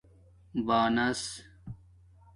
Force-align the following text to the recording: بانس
بانس 0.65 1.23